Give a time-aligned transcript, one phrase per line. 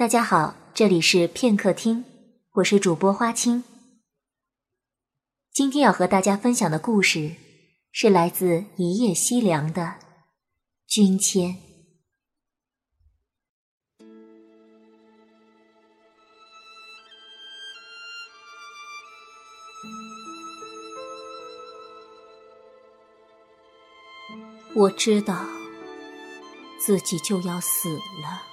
[0.00, 2.06] 大家好，这里是片刻听，
[2.52, 3.62] 我是主播花青。
[5.52, 7.34] 今天要和大家分享的故事
[7.92, 9.96] 是来自一夜西凉的
[10.86, 11.58] 君谦。
[24.74, 25.44] 我知道
[26.80, 28.49] 自己就要死了。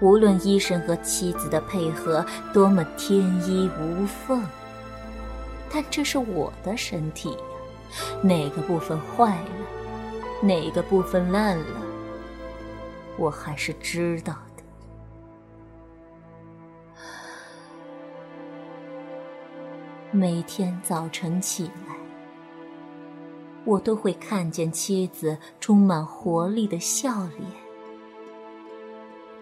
[0.00, 4.42] 无论医生和妻子的配合多么天衣无缝，
[5.72, 7.38] 但这是我的身体呀，
[8.22, 9.50] 哪个部分坏了，
[10.40, 11.82] 哪个部分烂了，
[13.16, 14.62] 我还是知道的。
[20.12, 21.96] 每天早晨起来，
[23.64, 27.67] 我都会看见妻子充满活力的笑脸。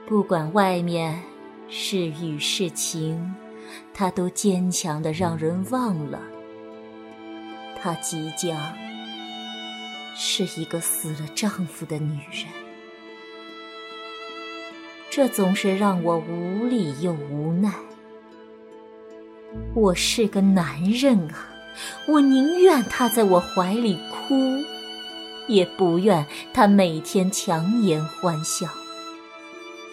[0.09, 1.21] 不管外面
[1.69, 3.35] 是雨是晴，
[3.93, 6.21] 她都坚强的让人忘了，
[7.83, 8.57] 她即将
[10.15, 12.47] 是一个死了丈夫的女人。
[15.11, 17.73] 这总是让我无力又无奈。
[19.75, 21.49] 我是个男人啊，
[22.07, 24.35] 我宁愿她在我怀里哭，
[25.49, 28.69] 也不愿她每天强颜欢笑。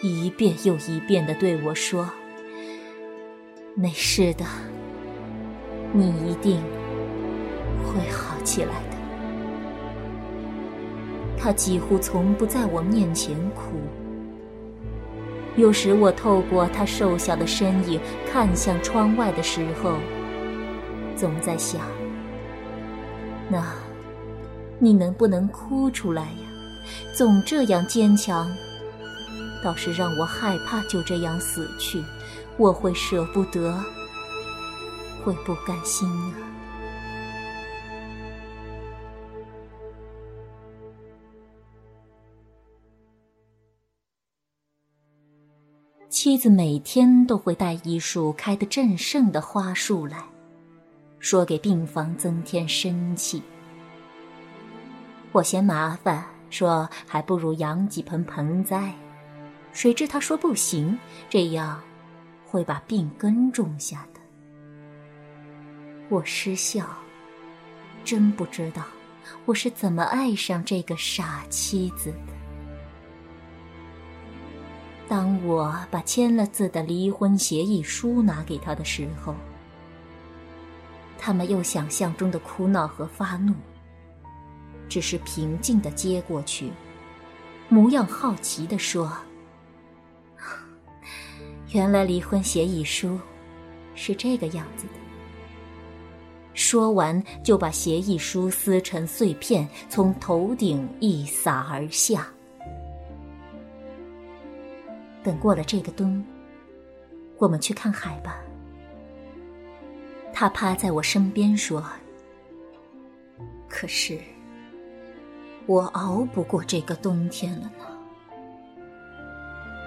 [0.06, 2.10] 一遍又一遍的对我说
[3.74, 4.44] ：“没事的，
[5.94, 6.62] 你一定
[7.86, 8.98] 会好起来的。”
[11.40, 13.78] 他几乎从不在我面前哭。
[15.56, 17.98] 有时我透过他瘦小的身影
[18.30, 19.94] 看向窗外的时候，
[21.16, 21.80] 总在想：
[23.50, 23.74] 那，
[24.80, 26.50] 你能不能哭出来呀？
[27.16, 28.54] 总这样坚强。
[29.64, 32.04] 倒是让我害怕，就这样死去，
[32.58, 33.82] 我会舍不得，
[35.24, 36.52] 会不甘心啊！
[46.10, 50.24] 妻子每天都会带一束开得正盛的花束来，
[51.20, 53.42] 说给病房增添生气。
[55.32, 58.94] 我嫌麻烦，说还不如养几盆盆栽。
[59.74, 60.98] 谁知他说不行，
[61.30, 61.82] 这样
[62.46, 64.22] 会把病根种下的。
[66.10, 66.88] 我失笑，
[68.04, 68.84] 真不知道
[69.46, 72.34] 我是怎么爱上这个傻妻子的。
[75.08, 79.36] 当我把签了字的离婚协议书拿给他的时候，
[81.18, 83.54] 他没有想象中的哭闹和发怒，
[84.88, 86.72] 只是平静的接过去，
[87.70, 89.12] 模样好奇的说。
[91.74, 93.20] 原来离婚协议书
[93.96, 94.94] 是这个样子的。
[96.54, 102.28] 说完，就把协议书撕成碎片，从头顶一洒而下。
[105.24, 106.24] 等过了这个冬，
[107.40, 108.40] 我们去看海吧。
[110.32, 111.84] 他趴在我身边说
[113.68, 114.20] ：“可是，
[115.66, 117.88] 我熬不过这个冬天了呢。”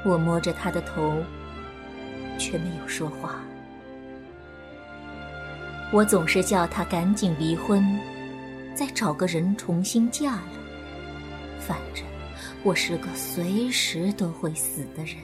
[0.04, 1.22] 我摸着他的头。
[2.38, 3.41] 却没有说话。
[5.92, 7.98] 我总是叫他赶紧离婚，
[8.74, 10.48] 再找个人重新嫁了。
[11.60, 12.04] 反正
[12.62, 15.16] 我是个随时都会死的人。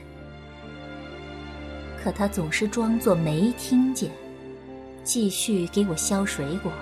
[2.02, 4.10] 可他总是装作没听见，
[5.04, 6.72] 继续给我削水果，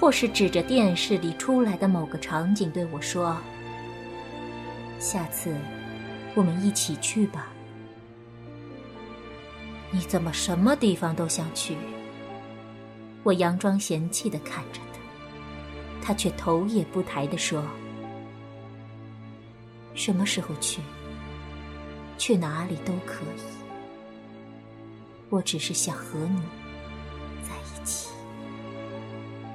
[0.00, 3.36] 或是指着电视里出来的某个场景对我说
[5.00, 5.54] ：“下次
[6.34, 7.50] 我们一起去吧。”
[9.94, 11.76] 你怎么什么地方都想去？
[13.22, 14.80] 我佯装嫌弃的看着
[16.02, 17.62] 他，他却头也不抬的说
[19.94, 20.80] ：“什么时候去？
[22.18, 23.42] 去哪里都可以。
[25.30, 26.42] 我只是想和你
[27.40, 28.10] 在一起。”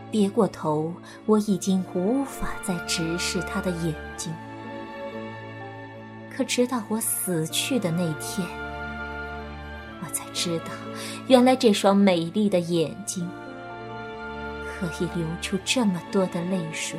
[0.09, 0.94] 别过头，
[1.25, 4.33] 我已经无法再直视他的眼睛。
[6.33, 8.47] 可直到我死去的那天。
[10.39, 10.71] 知道，
[11.27, 13.30] 原来这双美丽的眼睛
[14.65, 16.97] 可以流出这么多的泪水。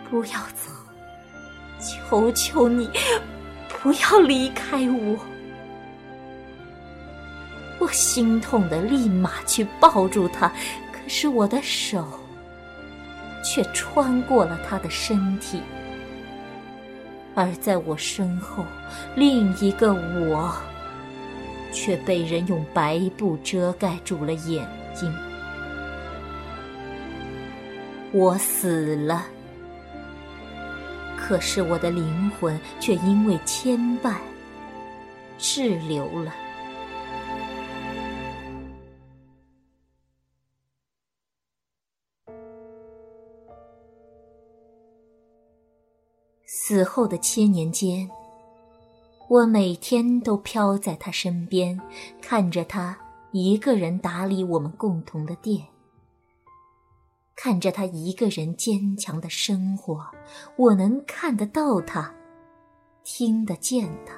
[0.08, 0.72] 不要走，
[1.80, 2.88] 求求你，
[3.68, 5.18] 不要离开我。”
[7.80, 10.48] 我心痛的立马去抱住他，
[10.92, 12.06] 可是我的手
[13.44, 15.60] 却穿过了他的身体，
[17.40, 18.66] 而在我身后，
[19.16, 20.54] 另一个我
[21.72, 25.10] 却被人用白布遮盖住了眼睛。
[28.12, 29.26] 我死了，
[31.16, 34.16] 可是我的灵魂却因为牵绊
[35.38, 36.34] 滞留了。
[46.70, 48.08] 死后的千年间，
[49.28, 51.82] 我每天都飘在他身边，
[52.22, 52.96] 看着他
[53.32, 55.66] 一个人打理我们共同的店，
[57.36, 60.06] 看着他一个人坚强的生活。
[60.58, 62.14] 我能看得到他，
[63.04, 64.14] 听得见他，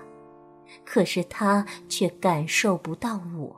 [0.83, 3.55] 可是他却感受不到我。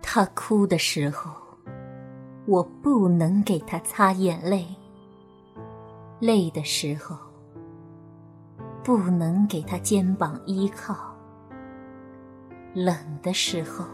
[0.00, 1.30] 他哭的时候，
[2.46, 4.66] 我不能给他擦眼泪。
[6.22, 7.16] 累的时候，
[8.84, 10.94] 不能给他肩膀依靠；
[12.74, 13.84] 冷的时候，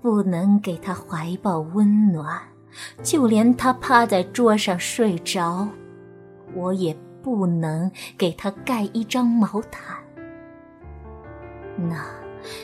[0.00, 2.38] 不能给他怀抱温暖；
[3.02, 5.66] 就连他趴在桌上睡着，
[6.54, 9.96] 我也不能给他盖一张毛毯。
[11.76, 12.06] 那，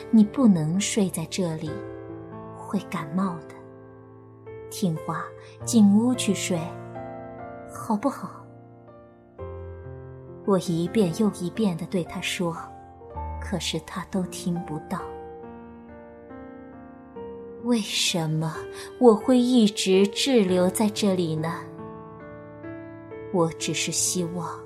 [0.09, 1.69] 你不能睡在这里，
[2.57, 3.55] 会感冒的。
[4.71, 5.25] 听话，
[5.65, 6.57] 进屋去睡，
[7.73, 8.38] 好不好？
[10.49, 12.57] 我一遍又一遍的对他说，
[13.39, 14.99] 可是他都听不到。
[17.65, 18.55] 为什么
[18.99, 21.59] 我会一直滞留在这里呢？
[23.31, 24.59] 我只是希望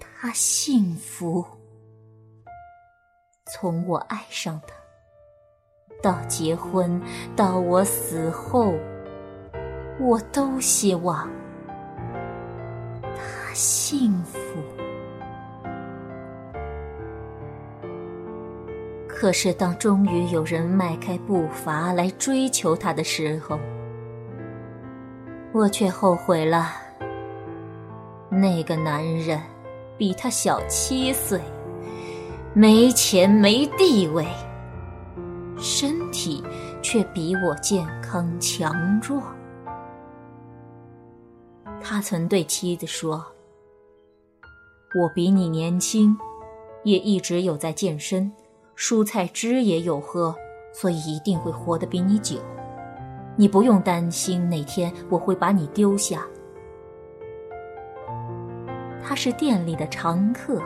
[0.00, 1.44] 他幸福。
[3.52, 4.74] 从我爱上他，
[6.02, 6.98] 到结婚，
[7.36, 8.72] 到我死后，
[10.00, 11.28] 我都希望
[13.02, 14.40] 他幸福。
[19.24, 23.58] 可是，当终于有人迈开步伐来追求他的时候，
[25.50, 26.72] 我却后悔了。
[28.28, 29.40] 那个男人
[29.96, 31.40] 比他小七岁，
[32.52, 34.26] 没钱没地位，
[35.56, 36.44] 身体
[36.82, 39.22] 却比我健康强壮。
[41.80, 43.24] 他曾对妻子说
[45.00, 46.14] ：“我比你年轻，
[46.82, 48.30] 也一直有在健身。”
[48.76, 50.34] 蔬菜汁也有喝，
[50.72, 52.36] 所以一定会活得比你久。
[53.36, 56.26] 你不用担心哪天我会把你丢下。
[59.02, 60.62] 他是店里的常客，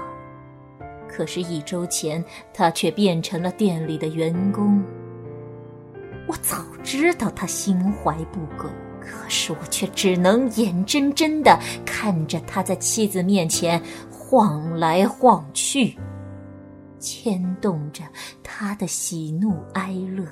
[1.08, 2.24] 可是，一周前
[2.54, 4.82] 他却变成了店里的员工。
[6.26, 8.70] 我早知道他心怀不轨，
[9.00, 15.96] 可是我却只能眼睁睁的看着他在妻子面前晃来晃去。
[16.98, 18.04] 牵动着
[18.42, 20.26] 他的喜怒哀乐，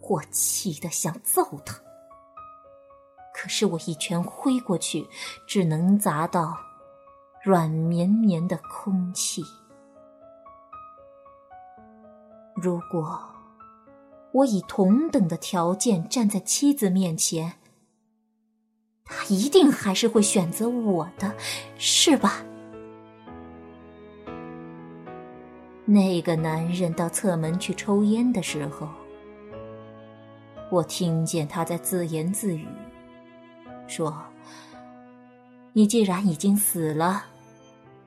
[0.00, 1.80] 我气得想揍他。
[3.34, 5.06] 可是我一拳挥过去，
[5.46, 6.56] 只能砸到
[7.42, 9.44] 软绵绵的空气。
[12.54, 13.20] 如果
[14.32, 17.54] 我以同等的条件站在妻子面前，
[19.04, 21.34] 他一定还是会选择我的，
[21.76, 22.44] 是吧？
[25.94, 28.88] 那个男人到侧门去抽烟的时候，
[30.68, 32.66] 我听见他在自言自语，
[33.86, 34.12] 说
[35.72, 37.26] ：“你既然已经死了，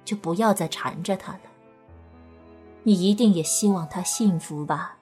[0.04, 1.40] 就不要再缠着他了。
[2.84, 4.98] 你一定也希望他幸福吧？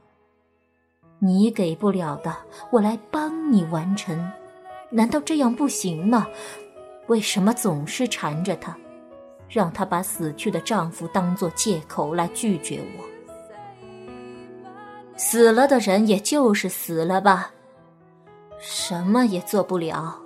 [1.17, 2.37] 你给不了的，
[2.71, 4.31] 我来帮你完成。
[4.91, 6.27] 难道这样不行吗？
[7.07, 8.77] 为什么总是缠着他？”
[9.49, 13.05] 让她把死去的丈夫当作借口来拒绝我。
[15.17, 17.51] 死了的人也就是死了吧，
[18.59, 20.19] 什么也做不了。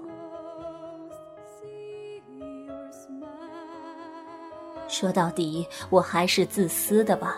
[4.88, 7.38] 说到底，我还是自私的吧。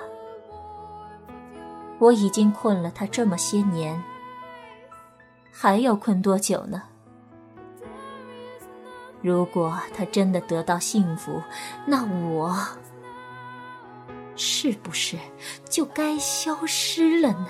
[2.00, 4.02] 我已经困了他这么些年，
[5.52, 6.82] 还要困多久呢？
[9.22, 11.42] 如果他真的得到幸福，
[11.86, 12.58] 那我
[14.36, 15.18] 是不是
[15.70, 17.48] 就该消失了呢？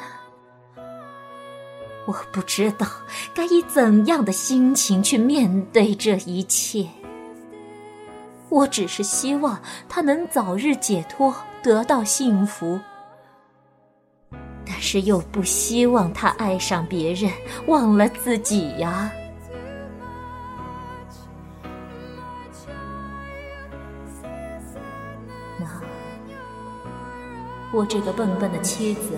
[2.05, 2.87] 我不知道
[3.33, 6.87] 该以怎样的心情去面对这一切。
[8.49, 12.77] 我只是希望他能早日解脱，得到幸福。
[14.65, 17.31] 但是又不希望他爱上别人，
[17.67, 19.11] 忘了自己呀。
[27.73, 29.17] 我这个笨笨的妻子，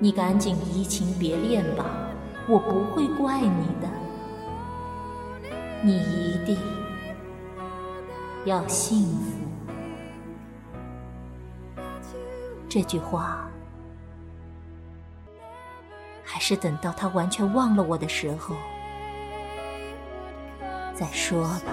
[0.00, 1.84] 你赶紧移情别恋吧，
[2.48, 3.88] 我不会怪你的。
[5.80, 6.58] 你一定
[8.44, 9.38] 要幸福。
[12.68, 13.48] 这句话，
[16.24, 18.56] 还是等到他完全忘了我的时候
[20.94, 21.72] 再说吧。